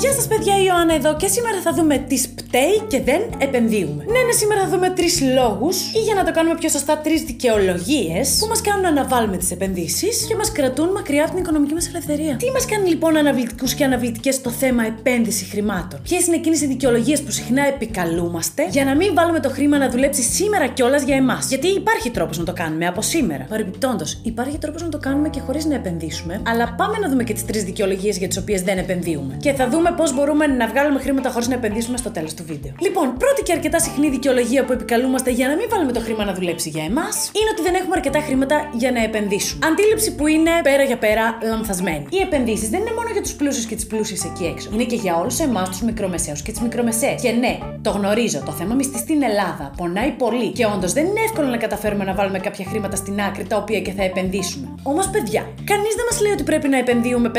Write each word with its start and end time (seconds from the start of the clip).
Γεια 0.00 0.12
σας, 0.12 0.26
παιδιά, 0.26 0.58
η 0.58 0.64
Ιωάννα 0.66 0.94
εδώ 0.94 1.16
και 1.16 1.26
σήμερα 1.26 1.60
θα 1.60 1.72
δούμε 1.72 1.98
τις 1.98 2.34
πταίει 2.50 2.82
και 2.88 3.00
δεν 3.00 3.20
επενδύουμε. 3.38 4.04
Ναι, 4.06 4.20
ναι, 4.26 4.32
σήμερα 4.32 4.60
θα 4.60 4.68
δούμε 4.68 4.90
τρεις 4.90 5.20
λόγους 5.20 5.76
ή 5.92 5.98
για 5.98 6.14
να 6.14 6.24
το 6.24 6.32
κάνουμε 6.32 6.54
πιο 6.54 6.68
σωστά, 6.68 6.98
τρεις 6.98 7.22
δικαιολογίες 7.22 8.36
που 8.40 8.46
μας 8.46 8.60
κάνουν 8.60 8.82
να 8.82 8.88
αναβάλουμε 8.88 9.36
τις 9.36 9.50
επενδύσεις 9.50 10.26
και 10.28 10.36
μας 10.36 10.52
κρατούν 10.52 10.88
μακριά 10.88 11.22
από 11.22 11.30
την 11.30 11.40
οικονομική 11.42 11.74
μας 11.74 11.88
ελευθερία. 11.88 12.36
Τι 12.36 12.50
μας 12.50 12.64
κάνει 12.66 12.88
λοιπόν 12.88 13.16
αναβλητικούς 13.16 13.74
και 13.74 13.84
αναβλητικές 13.84 14.34
στο 14.34 14.50
θέμα 14.50 14.86
επένδυση 14.86 15.44
χρημάτων; 15.44 16.00
Ποιες 16.02 16.26
είναι 16.26 16.36
εκείνες 16.36 16.60
οι 16.60 16.66
δικαιολογίες 16.66 17.22
που 17.22 17.30
συχνά 17.30 17.66
επικαλούμαστε 17.66 18.66
για 18.70 18.84
να 18.84 18.96
μην 18.96 19.14
βάλουμε 19.14 19.40
το 19.40 19.50
χρήμα 19.50 19.78
να 19.78 19.88
δουλέψει 19.90 20.22
σήμερα 20.22 20.66
κιόλας 20.66 21.02
για 21.02 21.16
εμάς; 21.16 21.48
Γιατί 21.48 21.66
υπάρχει 21.66 22.10
τρόπος 22.10 22.38
να 22.38 22.44
το 22.44 22.52
κάνουμε 22.52 22.86
από 22.86 23.02
σήμερα. 23.02 23.46
Παρεμπιπτόντως, 23.48 24.20
υπάρχει 24.22 24.58
τρόπος 24.58 24.82
να 24.82 24.88
το 24.88 24.98
κάνουμε 24.98 25.28
και 25.28 25.40
χωρίς 25.40 25.64
να 25.64 25.74
επενδύσουμε, 25.74 26.42
αλλά 26.46 26.74
πάμε 26.78 26.98
να 26.98 27.08
δούμε 27.08 27.24
και 27.24 27.32
τις 27.32 27.44
τρεις 27.44 27.64
δικαιολογίες 27.64 28.18
για 28.18 28.28
τις 28.28 28.36
οποίες 28.36 28.62
δεν 28.62 28.78
επενδύουμε. 28.78 29.36
Και 29.40 29.52
θα 29.52 29.68
δούμε 29.68 29.94
πώς 29.96 30.14
μπορούμε 30.14 30.46
να 30.46 30.66
βγάλουμε 30.66 31.00
χρήματα 31.00 31.30
χωρίς 31.30 31.48
να 31.48 31.54
επενδύσουμε 31.54 31.96
στο 31.96 32.10
τέλος 32.10 32.34
του 32.40 32.46
βίντεο. 32.52 32.72
Λοιπόν, 32.86 33.06
πρώτη 33.22 33.40
και 33.42 33.52
αρκετά 33.52 33.78
συχνή 33.86 34.08
δικαιολογία 34.16 34.64
που 34.64 34.72
επικαλούμαστε 34.72 35.30
για 35.30 35.46
να 35.48 35.54
μην 35.58 35.66
βάλουμε 35.72 35.92
το 35.92 36.00
χρήμα 36.00 36.24
να 36.24 36.34
δουλέψει 36.38 36.68
για 36.68 36.84
εμάς 36.90 37.14
είναι 37.38 37.50
ότι 37.54 37.62
δεν 37.62 37.74
έχουμε 37.80 37.94
αρκετά 37.96 38.20
χρήματα 38.26 38.56
για 38.72 38.90
να 38.96 39.00
επενδύσουμε. 39.08 39.66
Αντίληψη 39.70 40.14
που 40.14 40.26
είναι 40.26 40.50
πέρα 40.62 40.82
για 40.82 40.98
πέρα 40.98 41.24
λανθασμένη. 41.42 42.04
Οι 42.10 42.20
επενδύσεις 42.26 42.68
δεν 42.68 42.80
είναι 42.80 42.94
μόνο 42.98 43.08
για 43.12 43.22
τους 43.22 43.32
πλούσιους 43.32 43.64
και 43.64 43.74
τις 43.74 43.86
πλούσιες 43.86 44.24
εκεί 44.24 44.44
έξω. 44.44 44.68
Είναι 44.74 44.84
και 44.84 44.96
για 44.96 45.16
όλους 45.16 45.38
εμάς 45.38 45.68
τους 45.68 45.82
μικρομεσαίους 45.82 46.42
και 46.42 46.50
τις 46.50 46.60
μικρομεσαίες. 46.60 47.20
Και 47.22 47.30
ναι, 47.30 47.58
το 47.82 47.90
γνωρίζω, 47.90 48.40
το 48.44 48.52
θέμα 48.52 48.74
μισθής 48.74 49.00
στην 49.00 49.22
Ελλάδα 49.22 49.70
πονάει 49.76 50.10
πολύ 50.10 50.48
και 50.48 50.64
όντως 50.66 50.92
δεν 50.92 51.04
είναι 51.06 51.20
εύκολο 51.28 51.48
να 51.48 51.56
καταφέρουμε 51.56 52.04
να 52.04 52.14
βάλουμε 52.14 52.38
κάποια 52.38 52.64
χρήματα 52.68 52.96
στην 52.96 53.20
άκρη 53.20 53.44
τα 53.44 53.56
οποία 53.56 53.80
και 53.80 53.92
θα 53.92 54.02
επενδύσουμε. 54.02 54.66
Όμως, 54.82 55.08
παιδιά, 55.08 55.42
κανείς 55.64 55.94
δεν 55.98 56.04
μας 56.10 56.20
λέει 56.20 56.32
ότι 56.32 56.42
πρέπει 56.42 56.68
να 56.68 56.78
επενδύουμε 56.78 57.30
500 57.34 57.38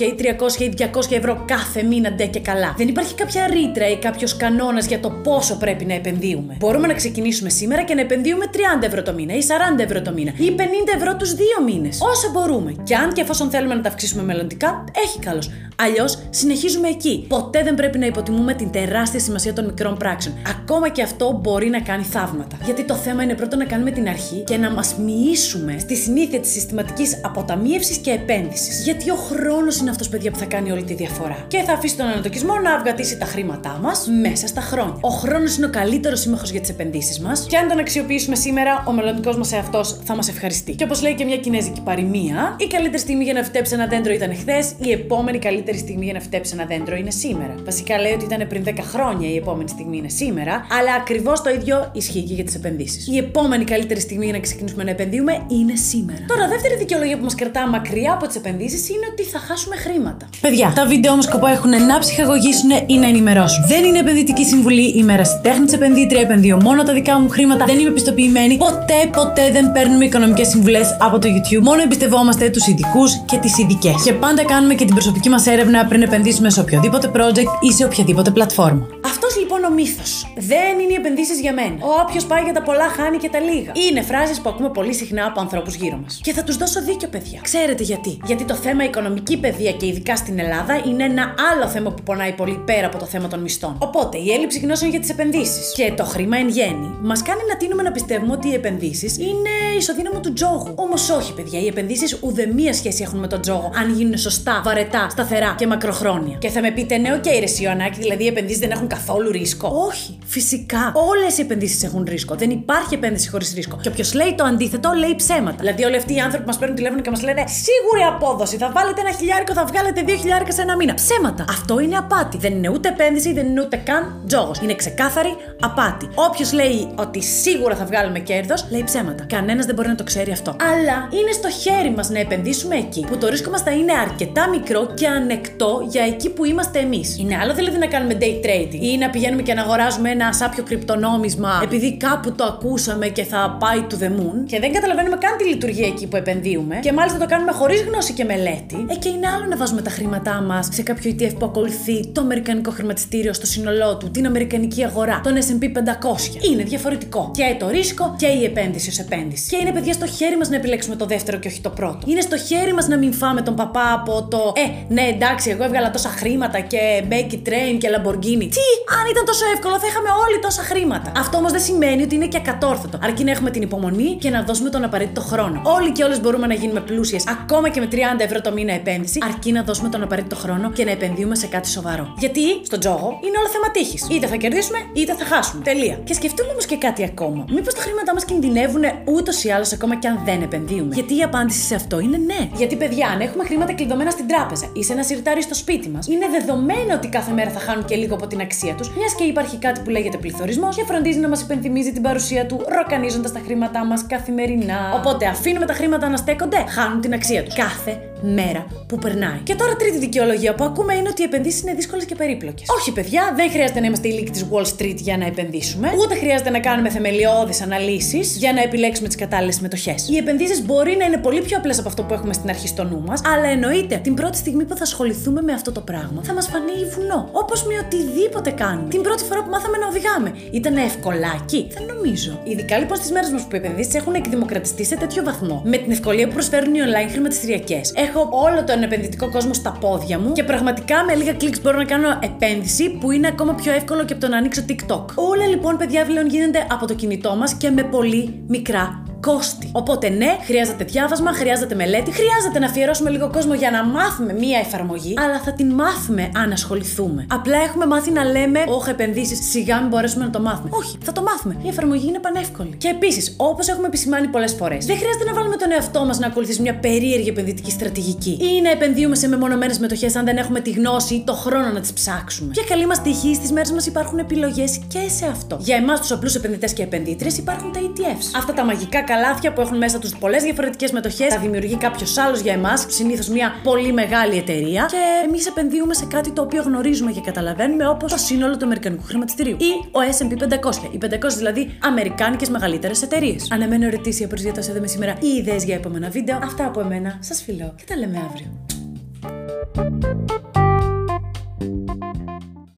ή 0.00 0.14
300 0.18 0.60
ή 0.60 0.74
200 0.76 1.16
ευρώ 1.16 1.44
κάθε 1.46 1.82
μήνα 1.82 2.10
ντε 2.12 2.26
και 2.26 2.40
καλά. 2.40 2.74
Δεν 2.76 2.88
υπάρχει 2.88 3.14
κάποια 3.14 3.46
ρήτρα 3.46 3.88
ή 3.88 3.96
κάποιος 3.96 4.36
κανόνα 4.38 4.80
για 4.80 5.00
το 5.00 5.10
πόσο 5.10 5.56
πρέπει 5.56 5.84
να 5.84 5.94
επενδύουμε. 5.94 6.56
Μπορούμε 6.58 6.86
να 6.86 6.94
ξεκινήσουμε 6.94 7.48
σήμερα 7.48 7.82
και 7.82 7.94
να 7.94 8.00
επενδύουμε 8.00 8.44
30 8.80 8.82
ευρώ 8.82 9.02
το 9.02 9.12
μήνα 9.12 9.34
ή 9.34 9.40
40 9.76 9.78
ευρώ 9.78 10.02
το 10.02 10.12
μήνα 10.12 10.32
ή 10.36 10.54
50 10.56 10.60
ευρώ 10.96 11.16
τους 11.16 11.34
δύο 11.34 11.62
μήνες. 11.66 11.98
Όσο 12.00 12.30
μπορούμε. 12.30 12.74
Και 12.82 12.94
αν 12.94 13.12
και 13.12 13.20
εφόσον 13.20 13.50
θέλουμε 13.50 13.74
να 13.74 13.80
τα 13.80 13.88
αυξήσουμε 13.88 14.22
μελλοντικά, 14.22 14.84
έχει 15.04 15.18
καλώ. 15.18 15.42
Αλλιώς 15.82 16.18
συνεχίζουμε 16.30 16.88
εκεί. 16.88 17.24
Ποτέ 17.28 17.62
δεν 17.62 17.74
πρέπει 17.74 17.98
να 17.98 18.06
υποτιμούμε 18.06 18.54
την 18.54 18.70
τεράστια 18.70 19.20
σημασία 19.20 19.52
των 19.52 19.64
μικρών 19.64 19.96
πράξεων. 19.96 20.34
Ακόμα 20.48 20.88
και 20.88 21.02
αυτό 21.02 21.38
μπορεί 21.42 21.68
να 21.68 21.80
κάνει 21.80 22.02
θαύματα. 22.02 22.58
Γιατί 22.64 22.84
το 22.84 22.94
θέμα 22.94 23.22
είναι 23.22 23.34
πρώτα 23.34 23.56
να 23.56 23.64
κάνουμε 23.64 23.90
την 23.90 24.08
αρχή 24.08 24.36
και 24.46 24.56
να 24.56 24.70
μας 24.70 24.94
μοιήσουμε 24.96 25.78
στη 25.78 25.96
συνήθεια 25.96 26.40
της 26.40 26.50
συστηματικής 26.50 27.20
αποταμίευσης 27.24 27.96
και 27.96 28.10
επένδυσης. 28.10 28.84
Γιατί 28.84 29.10
ο 29.10 29.14
χρόνος 29.14 29.78
είναι 29.78 29.90
αυτός, 29.90 30.08
παιδιά, 30.08 30.30
που 30.30 30.38
θα 30.38 30.44
κάνει 30.44 30.70
όλη 30.70 30.82
τη 30.82 30.94
διαφορά. 30.94 31.44
Και 31.48 31.58
θα 31.58 31.72
αφήσει 31.72 31.96
τον 31.96 32.06
ανατοκισμό 32.06 32.54
να 32.56 32.74
αυγατήσει 32.74 33.18
τα 33.18 33.24
χρήματά 33.24 33.78
μας 33.82 34.08
μέσα 34.22 34.46
στα 34.46 34.60
χρόνια. 34.60 34.96
Ο 35.00 35.08
χρόνος 35.08 35.56
είναι 35.56 35.66
ο 35.66 35.70
καλύτερος 35.70 36.20
σύμμαχος 36.20 36.50
για 36.50 36.60
τις 36.60 36.70
επενδύσεις 36.70 37.20
μας. 37.20 37.46
Και 37.48 37.56
αν 37.56 37.68
τον 37.68 37.78
αξιοποιήσουμε 37.78 38.36
σήμερα, 38.36 38.84
ο 38.88 38.92
μελλοντικός 38.92 39.36
μας 39.36 39.52
εαυτός 39.52 39.98
θα 40.04 40.14
μας 40.14 40.28
ευχαριστεί. 40.28 40.74
Και 40.74 40.84
όπως 40.84 41.02
λέει 41.02 41.14
και 41.14 41.24
μια 41.24 41.36
κινέζικη 41.36 41.80
παροιμία, 41.80 42.56
η 42.58 42.66
καλύτερη 42.66 42.98
στιγμή 42.98 43.24
για 43.24 43.32
να 43.32 43.42
φυτέψει 43.42 43.74
ένα 43.74 43.86
δέντρο 43.86 44.12
ήταν 44.12 44.34
χθες, 44.36 44.72
η 44.78 44.90
επόμενη 44.90 45.38
καλύτερη 45.38 45.66
στιγμή 45.76 46.04
για 46.04 46.12
να 46.12 46.20
φυτέψει 46.20 46.52
ένα 46.54 46.64
δέντρο 46.64 46.96
είναι 46.96 47.10
σήμερα. 47.10 47.54
Βασικά 47.64 48.00
λέει 48.00 48.12
ότι 48.12 48.24
ήταν 48.24 48.46
πριν 48.48 48.64
10 48.66 48.72
χρόνια 48.92 49.28
η 49.28 49.36
επόμενη 49.36 49.68
στιγμή 49.68 49.96
είναι 49.96 50.08
σήμερα, 50.08 50.66
αλλά 50.78 50.92
ακριβώς 51.00 51.42
το 51.42 51.50
ίδιο 51.50 51.90
ισχύει 51.92 52.22
και 52.22 52.34
για 52.34 52.44
τις 52.44 52.54
επενδύσεις. 52.54 53.06
Η 53.06 53.16
επόμενη 53.16 53.64
καλύτερη 53.64 54.00
στιγμή 54.00 54.24
για 54.24 54.32
να 54.32 54.40
ξεκινήσουμε 54.40 54.84
να 54.84 54.90
επενδύουμε 54.90 55.32
είναι 55.48 55.74
σήμερα. 55.74 56.24
Τώρα, 56.26 56.48
δεύτερη 56.48 56.76
δικαιολογία 56.76 57.16
που 57.16 57.24
μας 57.24 57.34
κρατά 57.34 57.68
μακριά 57.68 58.12
από 58.12 58.26
τις 58.26 58.36
επενδύσεις 58.36 58.88
είναι 58.88 59.06
ότι 59.12 59.22
θα 59.22 59.38
χάσουμε 59.38 59.76
χρήματα. 59.76 60.28
Παιδιά, 60.40 60.72
τα 60.74 60.86
βίντεο 60.86 61.12
όμως 61.12 61.24
σκοπό 61.24 61.46
έχουν 61.46 61.70
να 61.70 61.98
ψυχαγωγήσουν 61.98 62.70
ή 62.86 62.96
να 62.98 63.06
ενημερώσουν. 63.06 63.66
Δεν 63.66 63.84
είναι 63.84 63.98
επενδυτική 63.98 64.44
συμβουλή, 64.44 64.86
η 65.00 65.02
μέρα 65.02 65.24
τέχνη 65.42 65.66
τη 65.66 65.74
επενδύτρια, 65.74 66.20
επενδύω 66.20 66.56
μόνο 66.62 66.82
τα 66.82 66.92
δικά 66.92 67.18
μου 67.18 67.28
χρήματα, 67.28 67.64
δεν 67.64 67.78
είμαι 67.78 67.90
πιστοποιημένη. 67.90 68.56
Ποτέ, 68.56 69.00
ποτέ 69.12 69.50
δεν 69.52 69.72
παίρνουμε 69.72 70.04
οικονομικές 70.04 70.48
συμβουλές 70.48 70.96
από 71.00 71.18
το 71.18 71.28
YouTube. 71.28 71.62
Μόνο 71.62 71.82
εμπιστευόμαστε 71.82 72.48
τους 72.48 72.66
ειδικούς 72.66 73.10
και 73.24 73.36
τις 73.36 73.58
ειδικές. 73.58 74.02
Και 74.04 74.12
πάντα 74.12 74.44
κάνουμε 74.44 74.74
και 74.74 74.84
την 74.84 74.94
προσωπική 74.94 75.28
μας 75.28 75.46
έρευνα 75.46 75.57
πριν 75.88 76.02
επενδύσουμε 76.02 76.50
σε 76.50 76.60
οποιοδήποτε 76.60 77.10
project 77.14 77.50
ή 77.60 77.72
σε 77.72 77.84
οποιαδήποτε 77.84 78.30
πλατφόρμα. 78.30 78.86
Αυτός 79.04 79.36
λοιπόν 79.38 79.64
ο 79.64 79.70
μύθος. 79.70 80.32
Δεν 80.36 80.78
είναι 80.78 80.92
οι 80.92 80.94
επενδύσεις 80.94 81.40
για 81.40 81.52
μένα. 81.52 81.76
Όποιος 82.02 82.24
πάει 82.24 82.42
για 82.42 82.52
τα 82.52 82.62
πολλά 82.62 82.88
χάνει 82.88 83.16
και 83.16 83.28
τα 83.28 83.38
λίγα. 83.38 83.72
Είναι 83.88 84.02
φράσεις 84.02 84.40
που 84.40 84.48
ακούμε 84.48 84.70
πολύ 84.70 84.94
συχνά 84.94 85.26
από 85.26 85.40
ανθρώπους 85.40 85.74
γύρω 85.74 85.96
μας. 86.02 86.20
Και 86.22 86.32
θα 86.32 86.42
τους 86.42 86.56
δώσω 86.56 86.82
δίκιο, 86.82 87.08
παιδιά. 87.08 87.40
Ξέρετε 87.42 87.82
γιατί. 87.82 88.18
Γιατί 88.24 88.44
το 88.44 88.54
θέμα 88.54 88.84
οικονομική 88.84 89.36
παιδεία 89.38 89.72
και 89.72 89.86
ειδικά 89.86 90.16
στην 90.16 90.38
Ελλάδα 90.38 90.82
είναι 90.86 91.04
ένα 91.04 91.34
άλλο 91.52 91.68
θέμα 91.68 91.90
που 91.90 92.02
πονάει 92.02 92.32
πολύ 92.32 92.62
πέρα 92.64 92.86
από 92.86 92.98
το 92.98 93.04
θέμα 93.04 93.28
των 93.28 93.40
μισθών. 93.40 93.76
Οπότε 93.78 94.18
η 94.18 94.32
έλλειψη 94.32 94.58
γνώσεων 94.58 94.90
για 94.90 95.00
τις 95.00 95.10
επενδύσεις 95.10 95.72
και 95.74 95.92
το 95.96 96.04
χρήμα 96.04 96.36
εν 96.36 96.48
γένει 96.48 96.90
μας 97.00 97.22
κάνει 97.22 97.40
να 97.48 97.56
τείνουμε 97.56 97.82
να 97.82 97.90
πιστεύουμε 97.90 98.32
ότι 98.32 98.48
οι 98.48 98.54
επενδύσεις 98.54 99.18
είναι 99.18 99.76
ισοδύναμο 99.78 100.20
του 100.20 100.32
τζόγου. 100.32 100.72
Όμως 100.74 101.10
όχι, 101.10 101.32
παιδιά. 101.34 101.60
Οι 101.60 101.66
επενδύσεις 101.66 102.18
ουδεμία 102.20 102.72
σχέση 102.72 103.02
έχουν 103.02 103.18
με 103.18 103.26
τον 103.26 103.40
τζόγο 103.40 103.70
αν 103.80 103.94
γίνουν 103.94 104.18
σωστά, 104.18 104.62
βαρετά, 104.64 105.08
σταθερά 105.10 105.47
και 105.54 105.66
μακροχρόνια. 105.66 106.36
Και 106.36 106.48
θα 106.48 106.60
με 106.60 106.70
πείτε, 106.70 106.96
ναι, 106.96 107.12
OK, 107.12 107.22
okay, 107.22 107.36
ρε 107.40 107.46
Σιωνάκη, 107.46 108.00
δηλαδή 108.00 108.24
οι 108.24 108.26
επενδύσεις 108.26 108.60
δεν 108.60 108.70
έχουν 108.70 108.86
καθόλου 108.86 109.30
ρίσκο. 109.30 109.68
Όχι, 109.88 110.17
φυσικά. 110.28 110.92
Όλες 110.94 111.38
οι 111.38 111.40
επενδύσεις 111.40 111.82
έχουν 111.82 112.04
ρίσκο. 112.08 112.34
Δεν 112.34 112.50
υπάρχει 112.50 112.94
επένδυση 112.94 113.28
χωρίς 113.28 113.52
ρίσκο. 113.54 113.78
Και 113.82 113.88
όποιος 113.88 114.14
λέει 114.14 114.34
το 114.36 114.44
αντίθετο, 114.44 114.90
λέει 114.98 115.14
ψέματα. 115.16 115.56
Δηλαδή, 115.58 115.84
όλοι 115.84 115.96
αυτοί 115.96 116.14
οι 116.14 116.20
άνθρωποι 116.20 116.44
που 116.44 116.50
μας 116.50 116.58
παίρνουν 116.58 116.76
τηλέφωνο 116.76 117.02
και 117.02 117.10
μας 117.10 117.22
λένε 117.22 117.44
Σίγουρη 117.46 118.02
απόδοση, 118.14 118.56
θα 118.56 118.70
βάλετε 118.74 119.00
ένα 119.00 119.12
χιλιάρικο, 119.12 119.52
θα 119.52 119.64
βγάλετε 119.64 120.00
δύο 120.02 120.16
χιλιάρικα 120.16 120.52
σε 120.52 120.62
ένα 120.62 120.76
μήνα. 120.76 120.94
Ψέματα. 120.94 121.44
Αυτό 121.48 121.80
είναι 121.80 121.96
απάτη. 121.96 122.36
Δεν 122.38 122.52
είναι 122.52 122.68
ούτε 122.68 122.88
επένδυση, 122.88 123.32
δεν 123.32 123.46
είναι 123.46 123.60
ούτε 123.60 123.76
καν 123.76 124.22
τζόγος. 124.26 124.58
Είναι 124.62 124.74
ξεκάθαρη 124.74 125.36
απάτη. 125.60 126.08
Όποιος 126.14 126.52
λέει 126.52 126.88
ότι 126.94 127.22
σίγουρα 127.22 127.74
θα 127.76 127.84
βγάλουμε 127.84 128.18
κέρδος, 128.18 128.66
λέει 128.70 128.84
ψέματα. 128.84 129.24
Κανένας 129.24 129.66
δεν 129.66 129.74
μπορεί 129.74 129.88
να 129.88 129.94
το 129.94 130.04
ξέρει 130.04 130.30
αυτό. 130.32 130.56
Αλλά 130.72 131.08
είναι 131.20 131.32
στο 131.32 131.50
χέρι 131.50 131.90
μας 131.90 132.10
να 132.10 132.18
επενδύσουμε 132.18 132.76
εκεί 132.76 133.06
που 133.08 133.16
το 133.18 133.28
ρίσκο 133.28 133.50
μας 133.50 133.62
θα 133.62 133.70
είναι 133.70 133.92
αρκετά 133.92 134.48
μικρό 134.48 134.90
και 134.94 135.06
ανεκτό 135.06 135.86
για 135.88 136.02
εκεί 136.02 136.30
που 136.30 136.44
είμαστε 136.44 136.78
εμείς. 136.78 137.18
Είναι 137.18 137.36
άλλο 137.36 137.54
δηλαδή 137.54 137.78
να 137.78 137.86
κάνουμε 137.86 138.18
day 138.20 138.46
trading 138.46 138.80
ή 138.80 138.96
να 138.96 139.10
πηγαίνουμε 139.10 139.42
και 139.42 139.54
να 139.54 139.62
αγοράζουμε 139.62 140.14
ένα 140.20 140.32
σάπιο 140.32 140.62
κρυπτονόμισμα 140.62 141.60
επειδή 141.62 141.96
κάπου 141.96 142.32
το 142.32 142.44
ακούσαμε 142.44 143.08
και 143.08 143.24
θα 143.24 143.56
πάει 143.60 143.86
to 143.90 143.94
the 144.02 144.06
moon 144.06 144.36
και 144.46 144.60
δεν 144.60 144.72
καταλαβαίνουμε 144.72 145.16
καν 145.16 145.36
τη 145.38 145.44
λειτουργία 145.44 145.86
εκεί 145.86 146.06
που 146.06 146.16
επενδύουμε 146.16 146.78
και 146.80 146.92
μάλιστα 146.92 147.18
το 147.18 147.26
κάνουμε 147.26 147.52
χωρίς 147.52 147.82
γνώση 147.82 148.12
και 148.12 148.24
μελέτη. 148.24 148.86
Ε, 148.88 148.94
και 148.94 149.08
είναι 149.08 149.26
άλλο 149.34 149.44
να 149.48 149.56
βάζουμε 149.56 149.82
τα 149.82 149.90
χρήματά 149.90 150.40
μας 150.40 150.68
σε 150.72 150.82
κάποιο 150.82 151.14
ETF 151.18 151.34
που 151.38 151.46
ακολουθεί 151.46 152.06
το 152.06 152.20
αμερικανικό 152.20 152.70
χρηματιστήριο 152.70 153.32
στο 153.32 153.46
σύνολό 153.46 153.96
του, 153.96 154.10
την 154.10 154.26
αμερικανική 154.26 154.84
αγορά, 154.84 155.20
τον 155.24 155.34
SP 155.46 155.62
500. 155.62 156.50
Είναι 156.50 156.62
διαφορετικό. 156.62 157.30
Και 157.34 157.56
το 157.58 157.68
ρίσκο 157.68 158.14
και 158.18 158.26
η 158.26 158.44
επένδυση 158.44 158.88
ως 158.88 158.98
επένδυση. 158.98 159.48
Και 159.50 159.56
είναι 159.56 159.72
παιδιά 159.72 159.92
στο 159.92 160.06
χέρι 160.06 160.36
μας 160.36 160.48
να 160.48 160.56
επιλέξουμε 160.56 160.96
το 160.96 161.06
δεύτερο 161.06 161.38
και 161.38 161.48
όχι 161.48 161.60
το 161.60 161.70
πρώτο. 161.70 161.98
Είναι 162.06 162.20
στο 162.20 162.36
χέρι 162.36 162.72
μας 162.74 162.88
να 162.88 162.96
μην 162.98 163.12
φάμε 163.12 163.42
τον 163.42 163.54
παπά 163.54 163.92
από 163.92 164.26
το 164.30 164.52
Ε, 164.56 164.94
ναι, 164.94 165.02
εντάξει, 165.02 165.50
εγώ 165.50 165.64
έβγαλα 165.64 165.90
τόσα 165.90 166.08
χρήματα 166.08 166.60
και 166.60 166.78
make 167.10 167.32
it 167.34 167.42
train 167.48 167.74
και 167.78 167.88
Lamborghini. 167.94 168.48
Τι, 168.56 168.66
αν 168.98 169.04
ήταν 169.10 169.24
τόσο 169.30 169.44
εύκολο, 169.54 169.78
θα 169.78 169.86
είχαμε 169.90 170.07
όλοι 170.12 170.38
τόσα 170.42 170.62
χρήματα. 170.62 171.12
Αυτό 171.16 171.36
όμως 171.36 171.52
δεν 171.52 171.60
σημαίνει 171.60 172.02
ότι 172.02 172.14
είναι 172.14 172.26
και 172.26 172.36
ακατόρθωτο. 172.36 172.98
Αρκεί 173.02 173.24
να 173.24 173.30
έχουμε 173.30 173.50
την 173.50 173.62
υπομονή 173.62 174.16
και 174.20 174.30
να 174.30 174.42
δώσουμε 174.42 174.70
τον 174.70 174.84
απαραίτητο 174.84 175.20
χρόνο. 175.20 175.62
Όλοι 175.64 175.92
και 175.92 176.04
όλες 176.04 176.20
μπορούμε 176.20 176.46
να 176.46 176.54
γίνουμε 176.54 176.80
πλούσιες, 176.80 177.24
ακόμα 177.28 177.68
και 177.68 177.80
με 177.80 177.88
30 177.92 177.96
ευρώ 178.18 178.40
το 178.40 178.52
μήνα 178.52 178.72
επένδυση, 178.72 179.18
αρκεί 179.22 179.52
να 179.52 179.62
δώσουμε 179.62 179.88
τον 179.88 180.02
απαραίτητο 180.02 180.36
χρόνο 180.36 180.70
και 180.70 180.84
να 180.84 180.90
επενδύουμε 180.90 181.34
σε 181.34 181.46
κάτι 181.46 181.68
σοβαρό. 181.68 182.14
Γιατί 182.18 182.40
στον 182.64 182.80
τζόγο 182.80 183.18
είναι 183.24 183.38
όλο 183.38 183.48
θέμα 183.48 183.70
τύχης. 183.70 184.06
Είτε 184.10 184.26
θα 184.26 184.36
κερδίσουμε, 184.36 184.78
είτε 184.92 185.14
θα 185.14 185.24
χάσουμε. 185.24 185.62
Τελεία. 185.64 185.94
Και 186.04 186.14
σκεφτούμε 186.14 186.50
όμως 186.50 186.66
και 186.66 186.76
κάτι 186.76 187.04
ακόμα. 187.04 187.44
Μήπως 187.48 187.74
τα 187.74 187.80
χρήματά 187.80 188.14
μας 188.14 188.24
κινδυνεύουν 188.24 188.82
ούτως 189.04 189.44
ή 189.44 189.50
άλλως 189.50 189.72
ακόμα 189.72 189.96
και 189.96 190.08
αν 190.08 190.20
δεν 190.24 190.42
επενδύουμε; 190.42 190.94
Γιατί 190.94 191.16
η 191.16 191.22
απάντηση 191.22 191.60
σε 191.60 191.74
αυτό 191.74 192.00
είναι 192.00 192.16
ναι. 192.16 192.48
Γιατί 192.56 192.76
παιδιά, 192.76 193.08
αν 193.08 193.20
έχουμε 193.20 193.44
χρήματα 193.44 193.72
κλειδωμένα 193.72 194.10
στην 194.10 194.26
τράπεζα 194.26 194.70
ή 194.72 194.82
σε 194.84 194.92
ένα 194.92 195.02
σιρτάρι 195.02 195.42
στο 195.42 195.54
σπίτι 195.54 195.88
μας, 195.88 196.06
είναι 196.06 196.26
δεδομένο 196.38 196.94
ότι 196.94 197.08
κάθε 197.08 197.32
μέρα 197.32 197.50
θα 197.50 197.58
χάνουν 197.58 197.84
και 197.84 197.96
λίγο 197.96 198.14
από 198.14 198.26
την 198.26 198.40
αξία 198.40 198.74
τους, 198.74 198.88
μιας 198.96 199.14
και 199.14 199.24
υπάρχει 199.24 199.56
κάτι 199.56 199.80
που 199.80 199.90
λέγεται 199.98 200.16
πληθωρισμός 200.16 200.76
και 200.76 200.84
φροντίζει 200.84 201.18
να 201.18 201.28
μας 201.28 201.40
υπενθυμίζει 201.40 201.92
την 201.92 202.02
παρουσία 202.02 202.46
του, 202.46 202.60
ροκανίζοντας 202.76 203.32
τα 203.32 203.40
χρήματά 203.44 203.84
μας 203.84 204.06
καθημερινά. 204.06 204.92
Οπότε 204.96 205.26
αφήνουμε 205.26 205.66
τα 205.66 205.72
χρήματα 205.72 206.08
να 206.08 206.16
στέκονται, 206.16 206.64
χάνουν 206.68 207.00
την 207.00 207.12
αξία 207.12 207.42
τους. 207.44 207.54
Κάθε 207.54 207.98
μέρα 208.22 208.66
που 208.86 208.98
περνάει. 208.98 209.38
Και 209.42 209.54
τώρα 209.54 209.76
τρίτη 209.76 209.98
δικαιολογία 209.98 210.54
που 210.54 210.64
ακούμε 210.64 210.94
είναι 210.94 211.08
ότι 211.08 211.22
οι 211.22 211.24
επενδύσεις 211.24 211.60
είναι 211.62 211.74
δύσκολες 211.74 212.04
και 212.04 212.14
περίπλοκες. 212.14 212.66
Όχι, 212.78 212.92
παιδιά, 212.92 213.32
δεν 213.36 213.50
χρειάζεται 213.50 213.80
να 213.80 213.86
είμαστε 213.86 214.08
η 214.08 214.12
λύκη 214.12 214.30
της 214.30 214.46
Wall 214.50 214.66
Street 214.76 214.96
για 214.96 215.16
να 215.16 215.26
επενδύσουμε, 215.26 215.88
ούτε 215.98 216.14
χρειάζεται 216.14 216.50
να 216.50 216.60
κάνουμε 216.60 216.88
θεμελιώδεις 216.88 217.62
αναλύσεις 217.62 218.36
για 218.36 218.52
να 218.52 218.62
επιλέξουμε 218.62 219.08
τις 219.08 219.16
κατάλληλες 219.16 219.60
μετοχέ. 219.60 219.94
Οι 220.10 220.16
επενδύσεις 220.16 220.64
μπορεί 220.64 220.96
να 220.98 221.04
είναι 221.04 221.16
πολύ 221.16 221.40
πιο 221.40 221.56
απλές 221.56 221.78
από 221.78 221.88
αυτό 221.88 222.02
που 222.02 222.14
έχουμε 222.14 222.32
στην 222.32 222.48
αρχή 222.48 222.68
στο 222.68 222.84
νου 222.84 223.02
μας, 223.06 223.20
αλλά 223.34 223.46
εννοείται 223.46 223.96
την 223.96 224.14
πρώτη 224.14 224.36
στιγμή 224.36 224.64
που 224.64 224.76
θα 224.76 224.82
ασχοληθούμε 224.82 225.42
με 225.42 225.52
αυτό 225.52 225.72
το 225.72 225.80
πράγμα 225.80 226.22
θα 226.28 226.34
μας 226.34 226.48
φανεί 226.48 226.78
βουνό. 226.94 227.28
Όπως 227.32 227.64
με 227.64 227.74
οτιδήποτε 227.84 228.50
κάνουμε. 228.50 228.88
Την 228.88 229.02
πρώτη 229.02 229.24
φορά 229.24 229.42
που 229.44 229.50
μάθαμε 229.50 229.76
να 229.76 229.86
οδηγάμε. 229.86 230.30
Ήταν 230.50 230.76
ευκολάκι. 230.76 231.60
Δεν 231.76 231.84
νομίζω. 231.94 232.40
Ειδικά 232.44 232.78
λοιπόν 232.78 232.96
στις 232.96 233.10
μέρες 233.10 233.30
μας 233.30 233.42
που 233.42 233.54
οι 233.54 233.56
επενδύσεις 233.56 233.94
έχουν 233.94 234.14
εκδημοκρατιστεί 234.14 234.84
σε 234.84 234.96
τέτοιο 234.96 235.22
βαθμό, 235.24 235.62
με 235.64 235.76
την 235.76 235.90
ευκολία 235.90 236.26
που 236.26 236.32
προσφέρουν 236.32 236.74
οι 236.74 236.78
online 236.86 237.10
χρηματιστηριακές, 237.10 237.92
έχω 238.08 238.28
όλο 238.30 238.64
τον 238.64 238.82
επενδυτικό 238.82 239.30
κόσμο 239.30 239.52
στα 239.52 239.76
πόδια 239.80 240.18
μου 240.18 240.32
και 240.32 240.44
πραγματικά 240.44 241.04
με 241.04 241.14
λίγα 241.14 241.32
κλικς 241.32 241.60
μπορώ 241.60 241.76
να 241.78 241.84
κάνω 241.84 242.18
επένδυση 242.20 242.90
που 242.90 243.10
είναι 243.10 243.26
ακόμα 243.26 243.54
πιο 243.54 243.72
εύκολο 243.72 244.04
και 244.04 244.12
από 244.12 244.22
το 244.22 244.28
να 244.28 244.36
ανοίξω 244.36 244.62
TikTok. 244.68 245.04
Όλα 245.14 245.46
λοιπόν, 245.46 245.76
παιδιά, 245.76 246.04
πλέον 246.04 246.26
γίνονται 246.26 246.66
από 246.70 246.86
το 246.86 246.94
κινητό 246.94 247.36
μας 247.36 247.54
και 247.54 247.70
με 247.70 247.82
πολύ 247.82 248.44
μικρά 248.48 249.07
κόστη. 249.20 249.70
Οπότε 249.72 250.08
ναι, 250.08 250.36
χρειάζεται 250.44 250.84
διάβασμα, 250.84 251.32
χρειάζεται 251.32 251.74
μελέτη, 251.74 252.10
χρειάζεται 252.10 252.58
να 252.58 252.66
αφιερώσουμε 252.66 253.10
λίγο 253.10 253.30
κόσμο 253.30 253.54
για 253.54 253.70
να 253.70 253.84
μάθουμε 253.84 254.32
μία 254.32 254.58
εφαρμογή, 254.58 255.14
αλλά 255.24 255.40
θα 255.40 255.52
την 255.52 255.72
μάθουμε 255.72 256.30
αν 256.34 256.52
ασχοληθούμε. 256.52 257.26
Απλά 257.30 257.58
έχουμε 257.66 257.86
μάθει 257.86 258.10
να 258.10 258.24
λέμε, 258.24 258.64
Όχι, 258.68 258.90
επενδύσεις, 258.90 259.50
σιγά 259.50 259.80
μην 259.80 259.88
μπορέσουμε 259.88 260.24
να 260.24 260.30
το 260.30 260.40
μάθουμε. 260.40 260.70
Όχι, 260.72 260.98
θα 261.02 261.12
το 261.12 261.22
μάθουμε. 261.22 261.56
Η 261.62 261.68
εφαρμογή 261.68 262.06
είναι 262.08 262.18
πανεύκολη. 262.18 262.76
Και 262.76 262.88
επίσης, 262.88 263.34
όπως 263.36 263.68
έχουμε 263.68 263.86
επισημάνει 263.86 264.26
πολλές 264.26 264.52
φορές, 264.52 264.86
δεν 264.86 264.96
χρειάζεται 264.96 265.24
να 265.24 265.34
βάλουμε 265.34 265.56
τον 265.56 265.72
εαυτό 265.72 266.04
μας 266.04 266.18
να 266.18 266.26
ακολουθήσει 266.26 266.62
μια 266.62 266.74
περίεργη 266.74 267.28
επενδυτική 267.28 267.70
στρατηγική 267.70 268.38
ή 268.40 268.60
να 268.62 268.70
επενδύουμε 268.70 269.14
σε 269.14 269.28
μεμονωμένες 269.28 269.78
μετοχές 269.78 270.16
αν 270.16 270.24
δεν 270.24 270.36
έχουμε 270.36 270.60
τη 270.60 270.70
γνώση 270.70 271.14
ή 271.14 271.22
το 271.26 271.32
χρόνο 271.32 271.70
να 271.72 271.80
τις 271.80 271.92
ψάξουμε. 271.92 272.50
Για 272.54 272.64
καλή 272.68 272.86
μας 272.86 273.02
τυχή, 273.02 273.34
στις 273.34 273.52
μέρες 273.52 273.72
μας 273.72 273.86
υπάρχουν 273.86 274.18
επιλογές 274.18 274.80
και 274.88 274.98
σε 275.18 275.26
αυτό. 275.26 275.56
Για 275.60 275.76
εμάς 275.76 276.00
τους 276.00 276.12
απλούς 276.12 276.34
επενδυτές 276.34 276.72
και 276.72 276.82
επενδύτριες 276.82 277.38
υπάρχουν 277.38 277.72
τα 277.72 277.80
ETFs. 277.80 278.26
Αυτά 278.36 278.52
τα 278.52 278.64
μαγικά 278.64 279.02
καλάθια 279.08 279.52
που 279.52 279.60
έχουν 279.60 279.76
μέσα 279.76 279.98
τους 279.98 280.16
πολλές 280.18 280.42
διαφορετικές 280.42 280.90
μετοχές, 280.92 281.28
τα 281.34 281.38
δημιουργεί 281.38 281.76
κάποιος 281.76 282.18
άλλος 282.18 282.40
για 282.40 282.52
εμάς, 282.52 282.86
συνήθως 282.88 283.28
μια 283.28 283.52
πολύ 283.62 283.92
μεγάλη 283.92 284.36
εταιρεία, 284.36 284.86
και 284.90 285.02
εμείς 285.24 285.46
επενδύουμε 285.46 285.94
σε 285.94 286.06
κάτι 286.06 286.30
το 286.32 286.42
οποίο 286.42 286.62
γνωρίζουμε 286.62 287.12
και 287.12 287.20
καταλαβαίνουμε, 287.20 287.88
όπως 287.88 288.12
το 288.12 288.18
σύνολο 288.18 288.56
του 288.56 288.64
Αμερικανικού 288.64 289.02
χρηματιστηρίου 289.02 289.56
ή 289.60 289.70
ο 289.92 290.00
SP 290.16 290.30
500. 290.36 290.90
Οι 290.90 290.98
500 290.98 291.36
δηλαδή 291.36 291.78
Αμερικάνικες 291.82 292.48
μεγαλύτερες 292.48 293.02
εταιρείες. 293.02 293.48
Αναμένω 293.50 293.86
ερωτήσεις 293.86 294.18
για 294.18 294.28
προσδιατώσει 294.28 294.70
εδώ 294.70 294.80
με 294.80 294.86
σήμερα 294.86 295.14
ή 295.20 295.26
ιδέες 295.26 295.64
για 295.64 295.74
επόμενα 295.74 296.08
βίντεο. 296.08 296.38
Αυτά 296.42 296.66
από 296.66 296.80
εμένα. 296.80 297.18
Σας 297.20 297.42
φιλώ 297.42 297.74
και 297.76 297.84
τα 297.86 297.96
λέμε 297.96 298.18
αύριο. 298.30 298.67